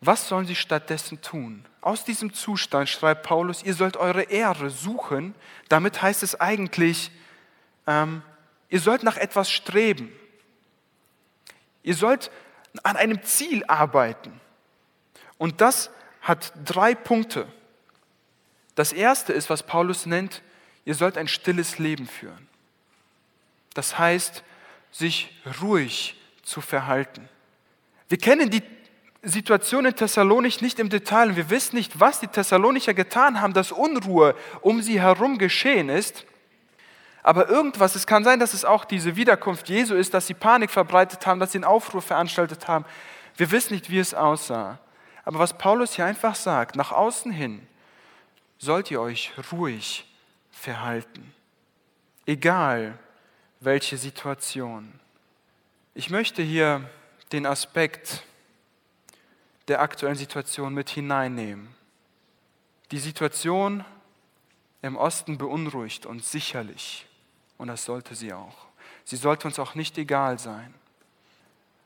[0.00, 1.64] Was sollen sie stattdessen tun?
[1.80, 5.34] Aus diesem Zustand schreibt Paulus, ihr sollt eure Ehre suchen.
[5.68, 7.10] Damit heißt es eigentlich,
[7.86, 8.22] ähm,
[8.68, 10.12] ihr sollt nach etwas streben.
[11.82, 12.30] Ihr sollt
[12.82, 14.40] an einem Ziel arbeiten.
[15.38, 17.46] Und das hat drei Punkte.
[18.74, 20.42] Das erste ist, was Paulus nennt,
[20.84, 22.48] ihr sollt ein stilles Leben führen.
[23.74, 24.42] Das heißt,
[24.90, 27.28] sich ruhig zu verhalten.
[28.08, 28.62] Wir kennen die
[29.22, 33.72] Situation in Thessalonich nicht im Detail wir wissen nicht, was die Thessalonicher getan haben, dass
[33.72, 36.24] Unruhe um sie herum geschehen ist.
[37.22, 40.70] Aber irgendwas, es kann sein, dass es auch diese Wiederkunft Jesu ist, dass sie Panik
[40.70, 42.84] verbreitet haben, dass sie einen Aufruhr veranstaltet haben.
[43.36, 44.78] Wir wissen nicht, wie es aussah.
[45.24, 47.66] Aber was Paulus hier einfach sagt, nach außen hin
[48.58, 50.06] sollt ihr euch ruhig
[50.50, 51.34] verhalten.
[52.26, 52.98] Egal
[53.60, 54.98] welche Situation.
[55.94, 56.88] Ich möchte hier
[57.32, 58.22] den Aspekt
[59.68, 61.68] der aktuellen Situation mit hineinnehmen.
[62.90, 63.84] Die Situation
[64.82, 67.06] im Osten beunruhigt uns sicherlich
[67.56, 68.66] und das sollte sie auch.
[69.04, 70.72] Sie sollte uns auch nicht egal sein.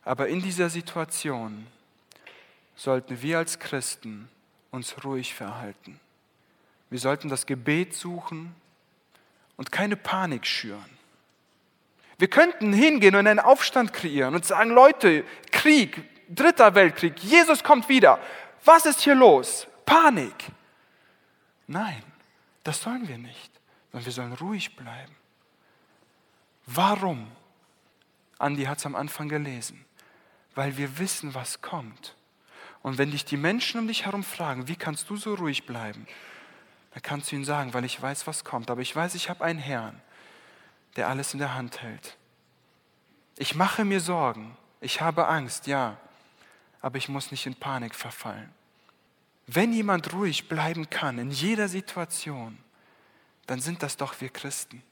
[0.04, 1.66] Aber in dieser Situation
[2.74, 4.28] sollten wir als Christen
[4.70, 6.00] uns ruhig verhalten.
[6.90, 8.54] Wir sollten das Gebet suchen
[9.56, 10.98] und keine Panik schüren.
[12.18, 17.88] Wir könnten hingehen und einen Aufstand kreieren und sagen, Leute, Krieg, dritter Weltkrieg, Jesus kommt
[17.88, 18.18] wieder.
[18.64, 19.66] Was ist hier los?
[19.86, 20.34] Panik.
[21.66, 22.02] Nein,
[22.64, 23.50] das sollen wir nicht,
[23.90, 25.14] sondern wir sollen ruhig bleiben.
[26.66, 27.30] Warum?
[28.38, 29.84] Andi hat es am Anfang gelesen.
[30.54, 32.14] Weil wir wissen, was kommt.
[32.82, 36.06] Und wenn dich die Menschen um dich herum fragen, wie kannst du so ruhig bleiben,
[36.92, 38.70] dann kannst du ihnen sagen, weil ich weiß, was kommt.
[38.70, 40.00] Aber ich weiß, ich habe einen Herrn,
[40.96, 42.16] der alles in der Hand hält.
[43.38, 45.96] Ich mache mir Sorgen, ich habe Angst, ja,
[46.80, 48.52] aber ich muss nicht in Panik verfallen.
[49.46, 52.58] Wenn jemand ruhig bleiben kann in jeder Situation,
[53.46, 54.82] dann sind das doch wir Christen,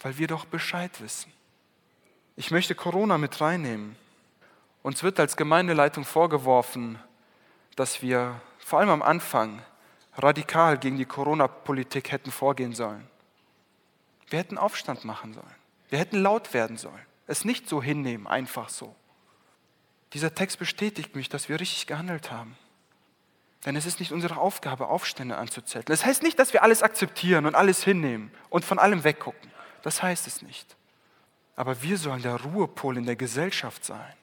[0.00, 1.32] weil wir doch Bescheid wissen.
[2.36, 3.96] Ich möchte Corona mit reinnehmen.
[4.82, 6.98] Uns wird als Gemeindeleitung vorgeworfen,
[7.76, 9.62] dass wir vor allem am Anfang
[10.16, 13.06] radikal gegen die Corona-Politik hätten vorgehen sollen.
[14.28, 15.54] Wir hätten Aufstand machen sollen.
[15.88, 17.06] Wir hätten laut werden sollen.
[17.26, 18.94] Es nicht so hinnehmen, einfach so.
[20.14, 22.56] Dieser Text bestätigt mich, dass wir richtig gehandelt haben.
[23.64, 25.84] Denn es ist nicht unsere Aufgabe, Aufstände anzuzetteln.
[25.86, 29.50] Das heißt nicht, dass wir alles akzeptieren und alles hinnehmen und von allem weggucken.
[29.82, 30.76] Das heißt es nicht.
[31.54, 34.14] Aber wir sollen der Ruhepol in der Gesellschaft sein,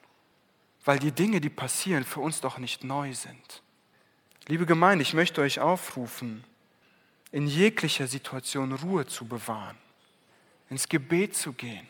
[0.84, 3.62] weil die Dinge, die passieren, für uns doch nicht neu sind.
[4.46, 6.44] Liebe Gemeinde, ich möchte euch aufrufen,
[7.32, 9.78] in jeglicher Situation Ruhe zu bewahren,
[10.68, 11.86] ins Gebet zu gehen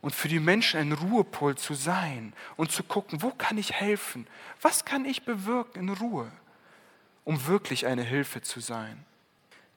[0.00, 4.26] und für die Menschen ein Ruhepol zu sein und zu gucken, wo kann ich helfen?
[4.60, 6.30] Was kann ich bewirken in Ruhe,
[7.24, 9.04] um wirklich eine Hilfe zu sein?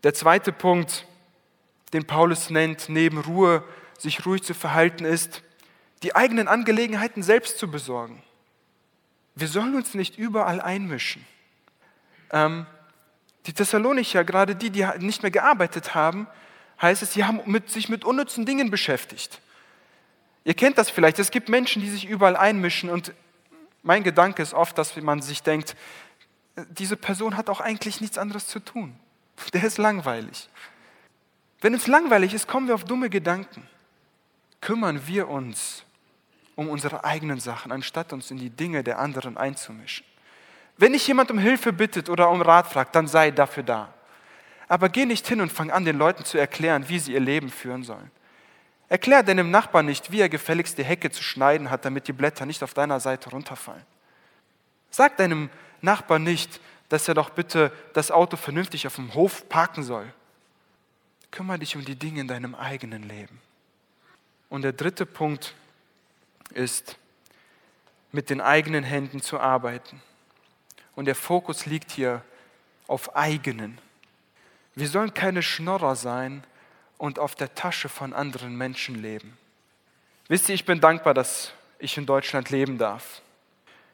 [0.03, 1.05] Der zweite Punkt,
[1.93, 3.63] den Paulus nennt, neben Ruhe,
[3.97, 5.43] sich ruhig zu verhalten, ist,
[6.03, 8.21] die eigenen Angelegenheiten selbst zu besorgen.
[9.35, 11.25] Wir sollen uns nicht überall einmischen.
[12.31, 12.65] Ähm,
[13.45, 16.27] die Thessalonicher, gerade die, die nicht mehr gearbeitet haben,
[16.81, 19.41] heißt es, sie haben mit, sich mit unnützen Dingen beschäftigt.
[20.45, 23.13] Ihr kennt das vielleicht, es gibt Menschen, die sich überall einmischen und
[23.81, 25.75] mein Gedanke ist oft, dass man sich denkt,
[26.69, 28.95] diese Person hat auch eigentlich nichts anderes zu tun.
[29.53, 30.49] Der ist langweilig.
[31.61, 33.67] Wenn es langweilig ist, kommen wir auf dumme Gedanken.
[34.61, 35.83] Kümmern wir uns
[36.55, 40.05] um unsere eigenen Sachen, anstatt uns in die Dinge der anderen einzumischen.
[40.77, 43.93] Wenn dich jemand um Hilfe bittet oder um Rat fragt, dann sei dafür da.
[44.67, 47.49] Aber geh nicht hin und fang an, den Leuten zu erklären, wie sie ihr Leben
[47.49, 48.11] führen sollen.
[48.93, 52.45] Erklär deinem Nachbarn nicht, wie er gefälligst die Hecke zu schneiden hat, damit die Blätter
[52.45, 53.81] nicht auf deiner Seite runterfallen.
[54.91, 55.49] Sag deinem
[55.81, 60.13] Nachbarn nicht, dass er doch bitte das Auto vernünftig auf dem Hof parken soll.
[61.31, 63.41] Kümmere dich um die Dinge in deinem eigenen Leben.
[64.47, 65.55] Und der dritte Punkt
[66.51, 66.99] ist,
[68.11, 70.03] mit den eigenen Händen zu arbeiten.
[70.93, 72.23] Und der Fokus liegt hier
[72.85, 73.79] auf eigenen.
[74.75, 76.43] Wir sollen keine Schnorrer sein
[77.03, 79.37] und auf der Tasche von anderen Menschen leben.
[80.29, 83.21] Wisst ihr, ich bin dankbar, dass ich in Deutschland leben darf.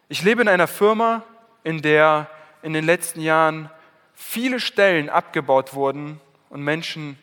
[0.09, 1.23] Ich lebe in einer Firma,
[1.63, 2.29] in der
[2.61, 3.71] in den letzten Jahren
[4.13, 7.17] viele Stellen abgebaut wurden und Menschen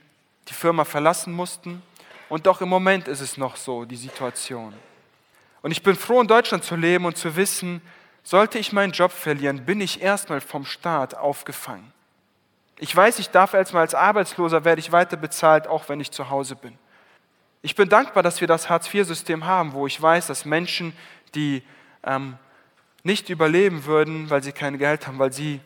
[0.49, 1.85] die Firma verlassen mussten.
[2.29, 4.75] Und doch im Moment ist es noch so, die Situation.
[5.63, 7.81] Und ich bin froh, in Deutschland zu leben und zu wissen,
[8.25, 11.93] sollte ich meinen Job verlieren, bin ich erstmal vom Staat aufgefangen.
[12.79, 16.29] Ich weiß, ich darf erstmal als Arbeitsloser, werde ich weiter bezahlt, auch wenn ich zu
[16.29, 16.79] Hause bin.
[17.63, 20.93] Ich bin dankbar, dass wir das Hartz-IV-System haben, wo ich weiß, dass Menschen,
[21.35, 21.63] die
[22.05, 22.37] ähm,
[23.03, 25.61] nicht überleben würden, weil sie kein Geld haben, weil sie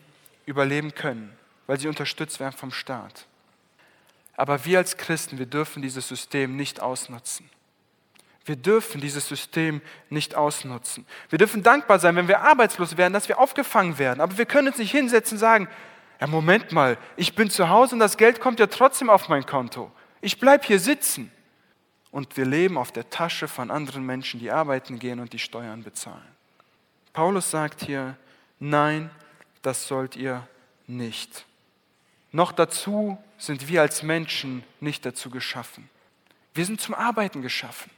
[0.45, 3.25] überleben können, weil sie unterstützt werden vom Staat.
[4.37, 7.49] Aber wir als Christen, wir dürfen dieses System nicht ausnutzen.
[8.45, 11.05] Wir dürfen dieses System nicht ausnutzen.
[11.29, 14.19] Wir dürfen dankbar sein, wenn wir arbeitslos werden, dass wir aufgefangen werden.
[14.19, 15.67] Aber wir können uns nicht hinsetzen und sagen,
[16.21, 19.45] ja, Moment mal, ich bin zu Hause und das Geld kommt ja trotzdem auf mein
[19.45, 19.91] Konto.
[20.21, 21.31] Ich bleibe hier sitzen.
[22.11, 25.81] Und wir leben auf der Tasche von anderen Menschen, die arbeiten gehen und die Steuern
[25.81, 26.27] bezahlen.
[27.13, 28.17] Paulus sagt hier,
[28.59, 29.09] nein,
[29.61, 30.47] das sollt ihr
[30.87, 31.45] nicht.
[32.31, 35.89] Noch dazu sind wir als Menschen nicht dazu geschaffen.
[36.53, 37.89] Wir sind zum Arbeiten geschaffen.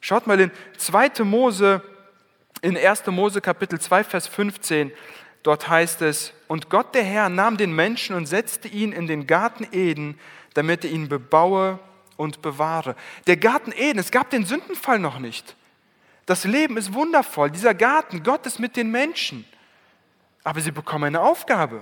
[0.00, 1.22] Schaut mal in 2.
[1.22, 1.82] Mose,
[2.62, 3.06] in 1.
[3.08, 4.90] Mose Kapitel 2, Vers 15,
[5.44, 9.28] dort heißt es, und Gott der Herr nahm den Menschen und setzte ihn in den
[9.28, 10.18] Garten Eden,
[10.54, 11.78] damit er ihn bebaue
[12.16, 12.96] und bewahre.
[13.28, 15.54] Der Garten Eden, es gab den Sündenfall noch nicht.
[16.26, 19.44] Das Leben ist wundervoll, dieser Garten, Gott ist mit den Menschen.
[20.42, 21.80] Aber sie bekommen eine Aufgabe,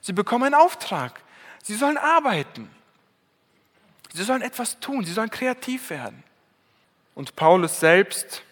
[0.00, 1.20] sie bekommen einen Auftrag,
[1.62, 2.70] sie sollen arbeiten,
[4.12, 6.22] sie sollen etwas tun, sie sollen kreativ werden.
[7.14, 8.42] Und Paulus selbst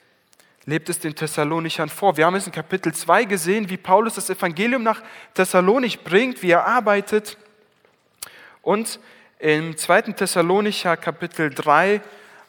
[0.70, 2.16] lebt es den Thessalonichern vor.
[2.16, 5.02] Wir haben es in Kapitel 2 gesehen, wie Paulus das Evangelium nach
[5.34, 7.36] Thessalonich bringt, wie er arbeitet.
[8.62, 9.00] Und
[9.40, 10.02] im 2.
[10.12, 12.00] Thessalonicher Kapitel 3,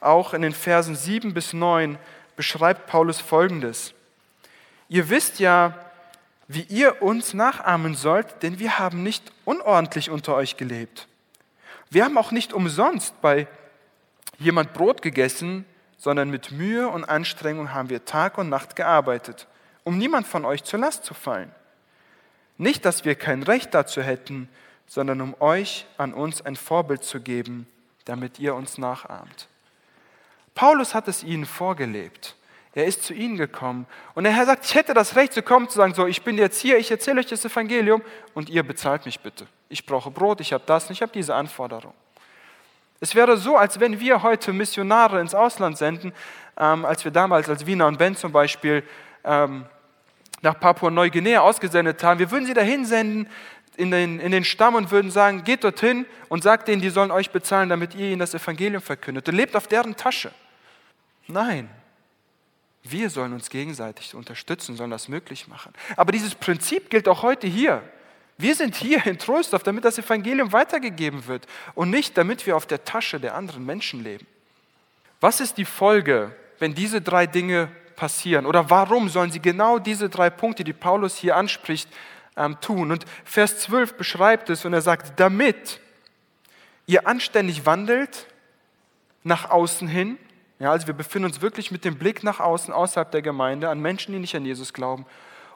[0.01, 1.97] auch in den Versen 7 bis 9,
[2.35, 3.93] beschreibt Paulus Folgendes.
[4.87, 5.73] Ihr wisst ja,
[6.47, 11.07] wie ihr uns nachahmen sollt, denn wir haben nicht unordentlich unter euch gelebt.
[11.89, 13.47] Wir haben auch nicht umsonst bei
[14.37, 15.65] jemand Brot gegessen,
[16.01, 19.45] sondern mit Mühe und Anstrengung haben wir Tag und Nacht gearbeitet,
[19.83, 21.51] um niemand von euch zur Last zu fallen.
[22.57, 24.49] Nicht, dass wir kein Recht dazu hätten,
[24.87, 27.67] sondern um euch an uns ein Vorbild zu geben,
[28.05, 29.47] damit ihr uns nachahmt.
[30.55, 32.35] Paulus hat es ihnen vorgelebt.
[32.73, 33.85] Er ist zu ihnen gekommen
[34.15, 36.35] und der Herr sagt, ich hätte das Recht zu kommen, zu sagen, so, ich bin
[36.35, 38.01] jetzt hier, ich erzähle euch das Evangelium
[38.33, 39.45] und ihr bezahlt mich bitte.
[39.69, 41.93] Ich brauche Brot, ich habe das, ich habe diese Anforderung.
[43.01, 46.13] Es wäre so, als wenn wir heute Missionare ins Ausland senden,
[46.57, 48.83] ähm, als wir damals als Wiener und Ben zum Beispiel
[49.23, 49.65] ähm,
[50.43, 52.19] nach Papua-Neuguinea ausgesendet haben.
[52.19, 53.27] Wir würden sie dahin senden
[53.75, 57.09] in den, in den Stamm und würden sagen, geht dorthin und sagt denen, die sollen
[57.09, 59.27] euch bezahlen, damit ihr ihnen das Evangelium verkündet.
[59.27, 60.31] Und lebt auf deren Tasche.
[61.27, 61.69] Nein,
[62.83, 65.73] wir sollen uns gegenseitig unterstützen, sollen das möglich machen.
[65.95, 67.81] Aber dieses Prinzip gilt auch heute hier.
[68.37, 72.65] Wir sind hier in Trostorf, damit das Evangelium weitergegeben wird und nicht, damit wir auf
[72.65, 74.25] der Tasche der anderen Menschen leben.
[75.19, 78.47] Was ist die Folge, wenn diese drei Dinge passieren?
[78.47, 81.87] Oder warum sollen sie genau diese drei Punkte, die Paulus hier anspricht,
[82.35, 82.91] ähm, tun?
[82.91, 85.79] Und Vers 12 beschreibt es und er sagt, damit
[86.87, 88.25] ihr anständig wandelt
[89.23, 90.17] nach außen hin,
[90.57, 93.79] ja, also wir befinden uns wirklich mit dem Blick nach außen, außerhalb der Gemeinde, an
[93.79, 95.07] Menschen, die nicht an Jesus glauben.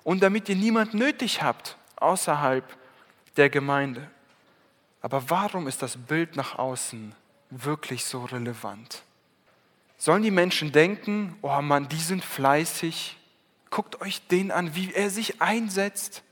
[0.03, 2.65] Und damit ihr niemand nötig habt außerhalb
[3.37, 4.09] der Gemeinde.
[5.01, 7.13] Aber warum ist das Bild nach außen
[7.49, 9.03] wirklich so relevant?
[9.97, 13.17] Sollen die Menschen denken, oh Mann, die sind fleißig,
[13.69, 16.23] guckt euch den an, wie er sich einsetzt,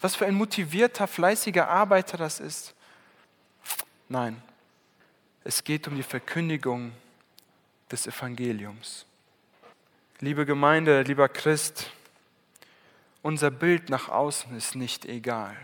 [0.00, 2.74] was für ein motivierter, fleißiger Arbeiter das ist?
[4.08, 4.40] Nein,
[5.44, 6.92] es geht um die Verkündigung
[7.90, 9.06] des Evangeliums.
[10.20, 11.90] Liebe Gemeinde, lieber Christ,
[13.22, 15.56] unser Bild nach außen ist nicht egal.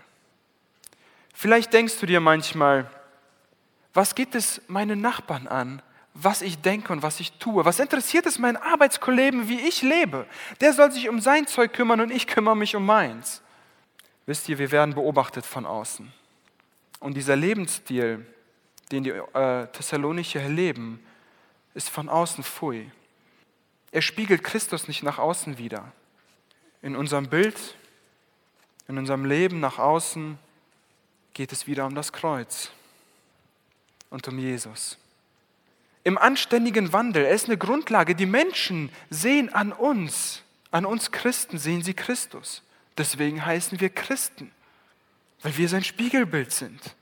[1.33, 2.90] Vielleicht denkst du dir manchmal,
[3.93, 5.83] was geht es meinen Nachbarn an,
[6.14, 7.64] was ich denke und was ich tue?
[7.64, 10.27] Was interessiert es meinen Arbeitskollegen, wie ich lebe?
[10.61, 13.43] Der soll sich um sein Zeug kümmern und ich kümmere mich um meins.
[14.27, 16.12] Wisst ihr, wir werden beobachtet von außen.
[17.01, 18.25] Und dieser Lebensstil,
[18.90, 21.05] den die äh, Thessalonicher leben,
[21.75, 22.90] ist von außen Pfui.
[23.90, 25.93] Er spiegelt Christus nicht nach außen wider.
[26.85, 27.57] In unserem Bild,
[28.88, 30.38] in unserem Leben nach außen
[31.33, 32.73] geht es wieder um das Kreuz
[34.11, 34.99] und um Jesus.
[36.03, 38.14] Im anständigen Wandel, er ist eine Grundlage.
[38.14, 40.42] Die Menschen sehen an uns,
[40.73, 42.62] an uns Christen sehen sie Christus.
[42.99, 44.53] Deswegen heißen wir Christen,
[45.40, 46.97] weil wir sein Spiegelbild sind.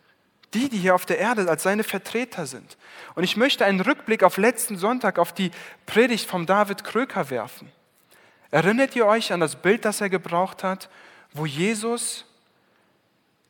[0.54, 2.76] Die, die hier auf der Erde als seine Vertreter sind.
[3.16, 5.50] Und ich möchte einen Rückblick auf letzten Sonntag, auf die
[5.86, 7.72] Predigt vom David Kröker werfen.
[8.52, 10.90] Erinnert ihr euch an das Bild, das er gebraucht hat,
[11.32, 12.26] wo Jesus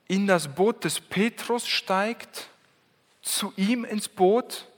[0.07, 2.49] in das Boot des Petrus steigt,
[3.21, 4.69] zu ihm ins Boot,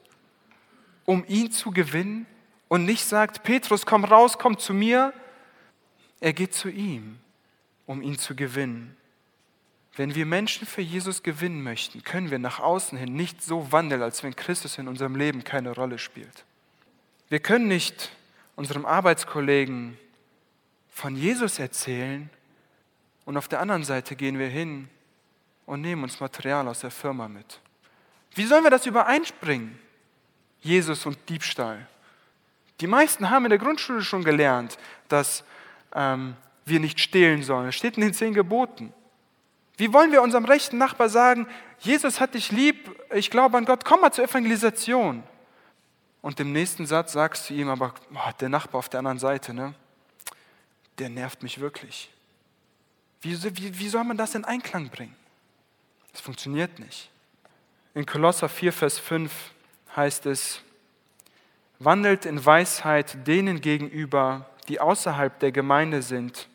[1.05, 2.27] um ihn zu gewinnen
[2.69, 5.13] und nicht sagt, Petrus, komm raus, komm zu mir.
[6.21, 7.19] Er geht zu ihm,
[7.85, 8.97] um ihn zu gewinnen.
[9.95, 14.01] Wenn wir Menschen für Jesus gewinnen möchten, können wir nach außen hin nicht so wandeln,
[14.01, 16.45] als wenn Christus in unserem Leben keine Rolle spielt.
[17.29, 18.11] Wir können nicht
[18.57, 19.99] unserem Arbeitskollegen
[20.95, 22.31] von Jesus erzählen
[23.25, 24.89] und auf der anderen Seite gehen wir hin
[25.67, 27.61] und nehmen uns Material aus der Firma mit.
[28.35, 29.77] Wie sollen wir das übereinspringen?
[30.61, 31.89] Jesus und Diebstahl.
[32.81, 34.79] Die meisten haben in der Grundschule schon gelernt,
[35.09, 35.45] dass
[35.95, 37.67] ähm, wir nicht stehlen sollen.
[37.67, 38.93] Das steht in den zehn Geboten.
[39.77, 41.49] Wie wollen wir unserem rechten Nachbar sagen,
[41.81, 45.25] Jesus hat dich lieb, ich glaube an Gott, komm mal zur Evangelisation.
[46.23, 49.53] Und im nächsten Satz sagst du ihm aber, oh, der Nachbar auf der anderen Seite,
[49.53, 49.75] ne,
[50.99, 52.11] der nervt mich wirklich.
[53.21, 55.17] Wie, wie, wie soll man das in Einklang bringen?
[56.13, 57.11] Das funktioniert nicht.
[57.95, 59.33] In Kolosser 4, Vers 5
[59.97, 60.61] heißt es,
[61.79, 66.49] wandelt in Weisheit denen gegenüber, die außerhalb der Gemeinde sind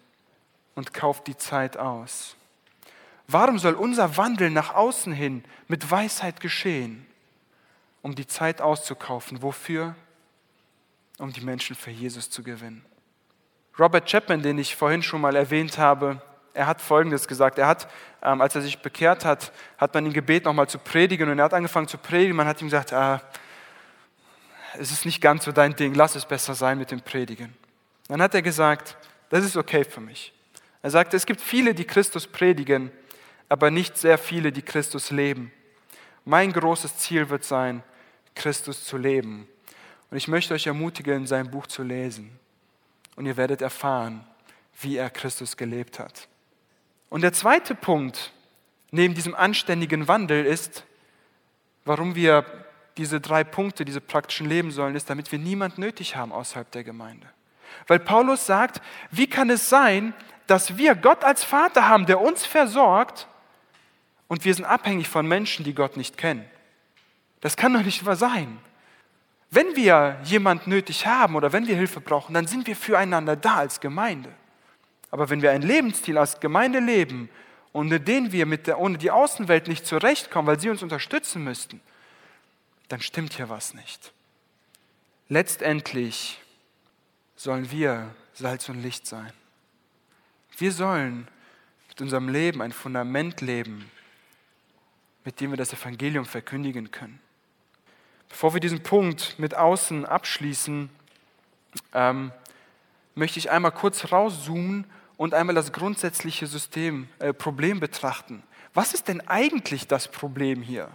[0.75, 2.35] und kauft die Zeit aus.
[3.27, 7.05] Warum soll unser Wandel nach außen hin mit Weisheit geschehen?
[8.01, 9.43] Um die Zeit auszukaufen.
[9.43, 9.95] Wofür?
[11.17, 12.83] Um die Menschen für Jesus zu gewinnen.
[13.79, 16.21] Robert Chapman, den ich vorhin schon mal erwähnt habe,
[16.53, 17.57] er hat Folgendes gesagt.
[17.57, 17.87] Er hat,
[18.21, 21.29] ähm, als er sich bekehrt hat, hat man ihn gebeten, nochmal zu predigen.
[21.29, 22.35] Und er hat angefangen zu predigen.
[22.35, 23.21] Man hat ihm gesagt, ah,
[24.77, 27.53] es ist nicht ganz so dein Ding, lass es besser sein mit dem Predigen.
[28.07, 28.97] Dann hat er gesagt,
[29.29, 30.33] das ist okay für mich.
[30.81, 32.91] Er sagte, es gibt viele, die Christus predigen,
[33.47, 35.51] aber nicht sehr viele, die Christus leben.
[36.25, 37.83] Mein großes Ziel wird sein,
[38.35, 39.47] Christus zu leben.
[40.11, 42.39] Und ich möchte euch ermutigen, sein Buch zu lesen.
[43.19, 44.25] Und ihr werdet erfahren,
[44.79, 46.29] wie er Christus gelebt hat.
[47.09, 48.31] Und der zweite Punkt
[48.91, 50.85] neben diesem anständigen Wandel ist,
[51.83, 52.45] warum wir
[52.95, 56.85] diese drei Punkte, diese praktischen leben sollen, ist, damit wir niemand nötig haben außerhalb der
[56.85, 57.27] Gemeinde.
[57.87, 60.13] Weil Paulus sagt, wie kann es sein,
[60.47, 63.27] dass wir Gott als Vater haben, der uns versorgt
[64.29, 66.45] und wir sind abhängig von Menschen, die Gott nicht kennen.
[67.41, 68.61] Das kann doch nicht wahr sein.
[69.51, 73.55] Wenn wir jemand nötig haben oder wenn wir Hilfe brauchen, dann sind wir füreinander da
[73.55, 74.31] als Gemeinde.
[75.11, 77.29] Aber wenn wir einen Lebensstil als Gemeinde leben,
[77.73, 81.81] ohne den wir mit der, ohne die Außenwelt nicht zurechtkommen, weil sie uns unterstützen müssten,
[82.89, 84.13] dann stimmt hier was nicht.
[85.29, 86.39] Letztendlich
[87.35, 89.31] sollen wir Salz und Licht sein.
[90.57, 91.27] Wir sollen
[91.87, 93.89] mit unserem Leben ein Fundament leben,
[95.23, 97.19] mit dem wir das Evangelium verkündigen können.
[98.29, 100.89] Bevor wir diesen Punkt mit außen abschließen,
[101.93, 102.31] ähm,
[103.15, 104.85] möchte ich einmal kurz rauszoomen
[105.17, 108.43] und einmal das grundsätzliche System, äh, Problem betrachten.
[108.73, 110.89] Was ist denn eigentlich das Problem hier?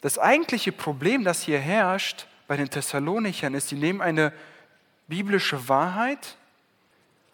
[0.00, 4.32] Das eigentliche Problem, das hier herrscht bei den Thessalonichern, ist, sie nehmen eine
[5.08, 6.36] biblische Wahrheit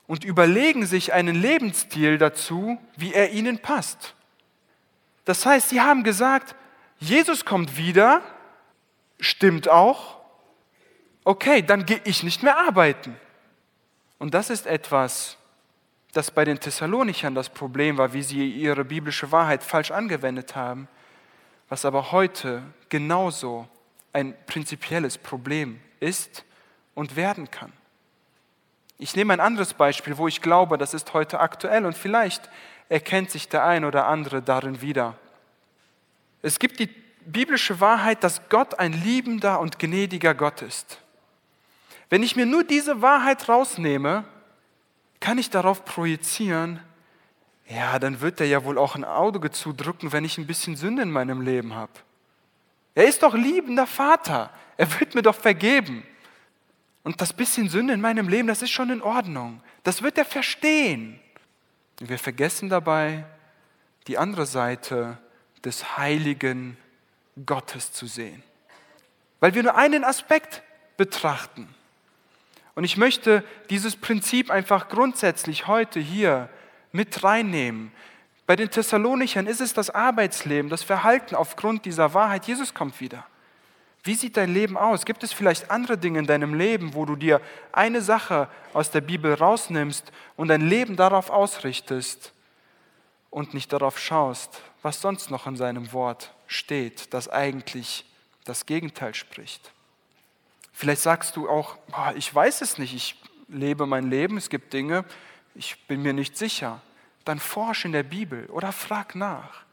[0.06, 4.14] und überlegen sich einen Lebensstil dazu, wie er ihnen passt.
[5.24, 6.56] Das heißt, sie haben gesagt,
[6.98, 8.22] Jesus kommt wieder,
[9.20, 10.16] stimmt auch,
[11.24, 13.16] okay, dann gehe ich nicht mehr arbeiten.
[14.18, 15.36] Und das ist etwas,
[16.12, 20.88] das bei den Thessalonichern das Problem war, wie sie ihre biblische Wahrheit falsch angewendet haben,
[21.68, 23.68] was aber heute genauso
[24.12, 26.44] ein prinzipielles Problem ist
[26.94, 27.72] und werden kann.
[28.98, 32.50] Ich nehme ein anderes Beispiel, wo ich glaube, das ist heute aktuell und vielleicht
[32.88, 35.16] erkennt sich der ein oder andere darin wieder.
[36.42, 36.88] Es gibt die
[37.26, 41.00] biblische Wahrheit, dass Gott ein liebender und gnädiger Gott ist.
[42.08, 44.24] Wenn ich mir nur diese Wahrheit rausnehme,
[45.20, 46.80] kann ich darauf projizieren,
[47.68, 51.02] ja, dann wird er ja wohl auch ein Auge zudrücken, wenn ich ein bisschen Sünde
[51.02, 51.92] in meinem Leben habe.
[52.96, 54.50] Er ist doch liebender Vater.
[54.76, 56.02] Er wird mir doch vergeben.
[57.04, 59.62] Und das bisschen Sünde in meinem Leben, das ist schon in Ordnung.
[59.84, 61.20] Das wird er verstehen.
[62.00, 63.24] Wir vergessen dabei
[64.06, 65.18] die andere Seite
[65.64, 66.76] des heiligen
[67.46, 68.42] Gottes zu sehen.
[69.40, 70.62] Weil wir nur einen Aspekt
[70.96, 71.68] betrachten.
[72.74, 76.48] Und ich möchte dieses Prinzip einfach grundsätzlich heute hier
[76.92, 77.92] mit reinnehmen.
[78.46, 82.46] Bei den Thessalonichern ist es das Arbeitsleben, das Verhalten aufgrund dieser Wahrheit.
[82.46, 83.24] Jesus kommt wieder.
[84.02, 85.04] Wie sieht dein Leben aus?
[85.04, 89.02] Gibt es vielleicht andere Dinge in deinem Leben, wo du dir eine Sache aus der
[89.02, 92.32] Bibel rausnimmst und dein Leben darauf ausrichtest
[93.28, 98.04] und nicht darauf schaust, was sonst noch in seinem Wort steht, das eigentlich
[98.44, 99.72] das Gegenteil spricht?
[100.72, 101.76] Vielleicht sagst du auch,
[102.14, 103.16] ich weiß es nicht, ich
[103.48, 105.04] lebe mein Leben, es gibt Dinge,
[105.54, 106.80] ich bin mir nicht sicher.
[107.24, 109.64] Dann forsch in der Bibel oder frag nach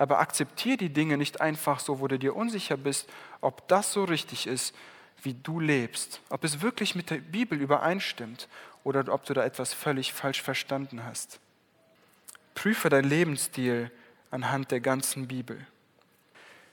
[0.00, 3.06] aber akzeptiere die Dinge nicht einfach so, wo du dir unsicher bist,
[3.42, 4.74] ob das so richtig ist,
[5.22, 8.48] wie du lebst, ob es wirklich mit der Bibel übereinstimmt
[8.82, 11.38] oder ob du da etwas völlig falsch verstanden hast.
[12.54, 13.90] Prüfe dein Lebensstil
[14.30, 15.66] anhand der ganzen Bibel.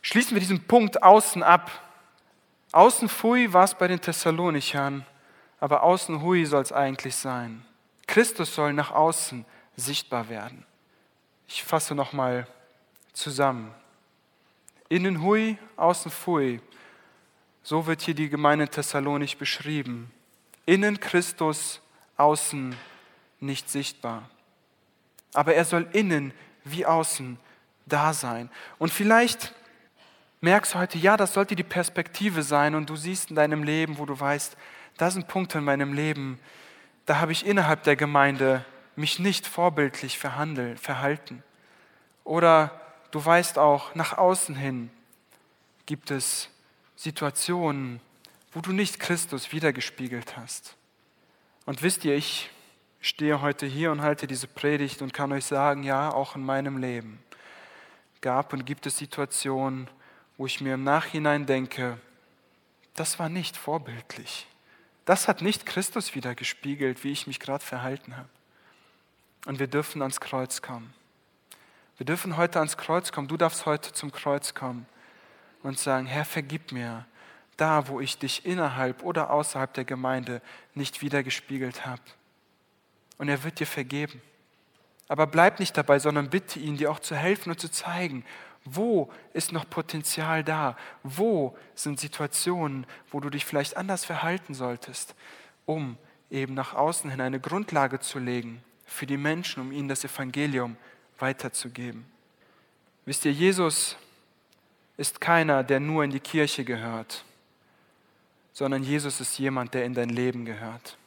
[0.01, 1.72] Schließen wir diesen Punkt außen ab.
[2.72, 5.05] Außen Fui war es bei den Thessalonichern,
[5.60, 7.66] aber außen Hui soll es eigentlich sein.
[8.05, 9.45] Christus soll nach außen
[9.76, 10.66] sichtbar werden.
[11.47, 12.47] Ich fasse nochmal
[13.14, 13.74] zusammen.
[14.89, 16.62] Innen hui, außen fui
[17.64, 20.12] So wird hier die Gemeinde Thessalonich beschrieben.
[20.66, 21.82] Innen Christus,
[22.16, 22.76] außen
[23.39, 24.30] nicht sichtbar.
[25.34, 26.34] Aber er soll innen
[26.64, 27.38] wie außen
[27.88, 28.50] da sein.
[28.78, 29.54] Und vielleicht
[30.42, 33.98] merkst du heute, ja, das sollte die Perspektive sein und du siehst in deinem Leben,
[33.98, 34.56] wo du weißt,
[34.98, 36.40] da sind Punkte in meinem Leben,
[37.06, 38.66] da habe ich innerhalb der Gemeinde
[38.96, 41.44] mich nicht vorbildlich verhalten.
[42.24, 42.82] Oder
[43.12, 44.90] du weißt auch, nach außen hin
[45.86, 46.50] gibt es
[46.96, 48.02] Situationen,
[48.52, 50.76] wo du nicht Christus wiedergespiegelt hast.
[51.66, 52.50] Und wisst ihr, ich
[53.00, 56.78] stehe heute hier und halte diese Predigt und kann euch sagen, ja, auch in meinem
[56.78, 57.20] Leben
[58.22, 59.89] gab und gibt es Situationen,
[60.38, 61.97] wo ich mir im Nachhinein denke,
[62.95, 64.47] das war nicht vorbildlich.
[65.05, 68.30] Das hat nicht Christus wieder gespiegelt, wie ich mich gerade verhalten habe.
[69.45, 70.93] Und wir dürfen ans Kreuz kommen.
[71.97, 73.28] Wir dürfen heute ans Kreuz kommen.
[73.28, 74.86] Du darfst heute zum Kreuz kommen
[75.63, 77.05] und sagen, Herr, vergib mir
[77.55, 80.41] da, wo ich dich innerhalb oder außerhalb der Gemeinde
[80.76, 82.01] nicht wiedergespiegelt habe.
[83.18, 84.22] Und er wird dir vergeben.
[85.08, 88.26] Aber bleib nicht dabei, sondern bitte ihn, dir auch zu helfen und zu zeigen,
[88.66, 90.76] wo ist noch Potenzial da?
[91.03, 95.16] Wo sind Situationen, wo du dich vielleicht anders verhalten solltest,
[95.66, 95.97] um
[96.30, 100.76] eben nach außen hin eine Grundlage zu legen für die Menschen, um ihnen das Evangelium
[101.18, 102.05] weiterzugeben?
[103.05, 103.95] Wisst ihr, Jesus
[104.97, 107.24] ist keiner, der nur in die Kirche gehört,
[108.51, 110.97] sondern Jesus ist jemand, der in dein Leben gehört.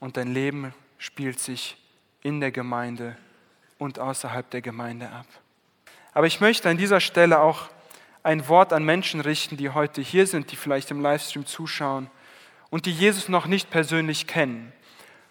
[0.00, 1.76] Und dein Leben spielt sich
[2.22, 3.16] in der Gemeinde
[3.78, 5.26] und außerhalb der Gemeinde ab.
[6.14, 7.68] Aber ich möchte an dieser Stelle auch
[8.22, 12.10] ein Wort an Menschen richten, die heute hier sind, die vielleicht im Livestream zuschauen
[12.70, 14.72] und die Jesus noch nicht persönlich kennen.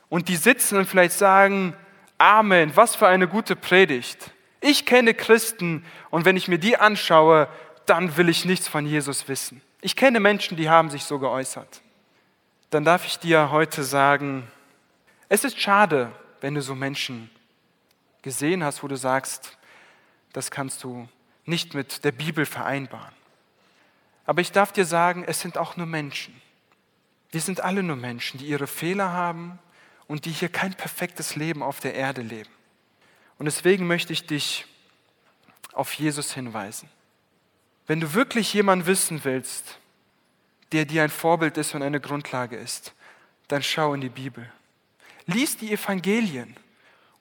[0.09, 1.75] Und die sitzen und vielleicht sagen,
[2.17, 4.31] Amen, was für eine gute Predigt.
[4.59, 7.47] Ich kenne Christen und wenn ich mir die anschaue,
[7.87, 9.61] dann will ich nichts von Jesus wissen.
[9.81, 11.81] Ich kenne Menschen, die haben sich so geäußert.
[12.69, 14.47] Dann darf ich dir heute sagen,
[15.29, 16.11] es ist schade,
[16.41, 17.29] wenn du so Menschen
[18.21, 19.57] gesehen hast, wo du sagst,
[20.33, 21.07] das kannst du
[21.45, 23.13] nicht mit der Bibel vereinbaren.
[24.25, 26.39] Aber ich darf dir sagen, es sind auch nur Menschen.
[27.31, 29.59] Wir sind alle nur Menschen, die ihre Fehler haben
[30.07, 32.51] und die hier kein perfektes Leben auf der Erde leben.
[33.37, 34.65] Und deswegen möchte ich dich
[35.73, 36.89] auf Jesus hinweisen.
[37.87, 39.79] Wenn du wirklich jemanden wissen willst,
[40.71, 42.93] der dir ein Vorbild ist und eine Grundlage ist,
[43.47, 44.51] dann schau in die Bibel.
[45.31, 46.55] Lies die Evangelien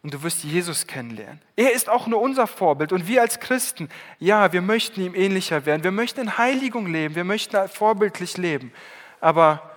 [0.02, 1.40] und du wirst Jesus kennenlernen.
[1.56, 3.88] Er ist auch nur unser Vorbild und wir als Christen,
[4.18, 8.72] ja, wir möchten ihm ähnlicher werden, wir möchten in Heiligung leben, wir möchten vorbildlich leben,
[9.20, 9.70] aber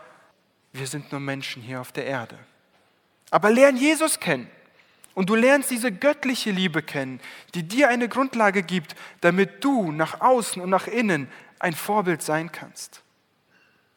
[0.72, 2.38] wir sind nur Menschen hier auf der Erde.
[3.32, 4.50] Aber lern Jesus kennen
[5.14, 7.20] und du lernst diese göttliche Liebe kennen,
[7.54, 11.28] die dir eine Grundlage gibt, damit du nach außen und nach innen
[11.60, 13.04] ein Vorbild sein kannst.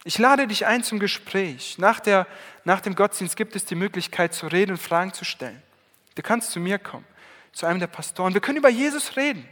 [0.06, 1.78] Ich lade dich ein zum Gespräch.
[1.78, 2.28] Nach, der,
[2.62, 5.60] nach dem Gottesdienst gibt es die Möglichkeit zu reden und Fragen zu stellen.
[6.14, 7.04] Du kannst zu mir kommen,
[7.50, 8.32] zu einem der Pastoren.
[8.32, 9.44] Wir können über Jesus reden,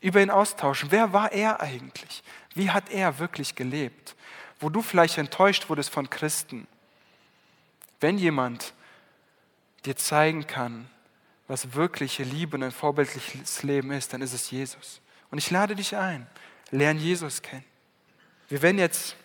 [0.00, 0.92] über ihn austauschen.
[0.92, 2.22] Wer war er eigentlich?
[2.54, 4.14] Wie hat er wirklich gelebt?
[4.60, 6.68] Wo du vielleicht enttäuscht wurdest von Christen.
[7.98, 8.74] Wenn jemand
[9.86, 10.88] dir zeigen kann,
[11.48, 15.00] was wirkliche Liebe und ein vorbildliches Leben ist, dann ist es Jesus.
[15.32, 16.28] Und ich lade dich ein,
[16.70, 17.64] lern Jesus kennen.
[18.48, 19.16] Wir werden jetzt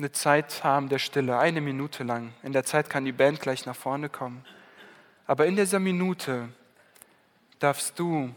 [0.00, 2.32] eine Zeit haben der Stille, eine Minute lang.
[2.42, 4.42] In der Zeit kann die Band gleich nach vorne kommen.
[5.26, 6.48] Aber in dieser Minute
[7.58, 8.34] darfst du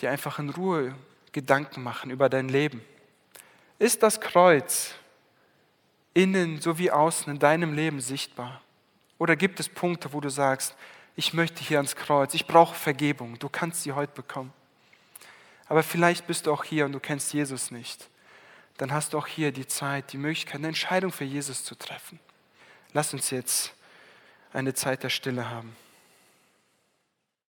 [0.00, 0.94] dir einfach in Ruhe
[1.32, 2.84] Gedanken machen über dein Leben.
[3.78, 4.94] Ist das Kreuz
[6.12, 8.60] innen sowie außen in deinem Leben sichtbar?
[9.16, 10.76] Oder gibt es Punkte, wo du sagst,
[11.16, 14.52] ich möchte hier ans Kreuz, ich brauche Vergebung, du kannst sie heute bekommen.
[15.66, 18.10] Aber vielleicht bist du auch hier und du kennst Jesus nicht.
[18.78, 22.18] Dann hast du auch hier die Zeit, die Möglichkeit, eine Entscheidung für Jesus zu treffen.
[22.92, 23.74] Lass uns jetzt
[24.52, 25.76] eine Zeit der Stille haben.